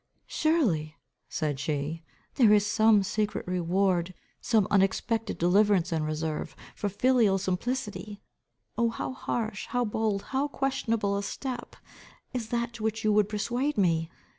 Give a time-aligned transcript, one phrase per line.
[0.25, 0.97] "Surely,"
[1.29, 2.01] said she,
[2.33, 8.19] "there is some secret reward, some unexpected deliverance in reserve, for filial simplicity.
[8.79, 11.75] Oh, how harsh, how bold, how questionable a step,
[12.33, 14.09] is that to which you would persuade me!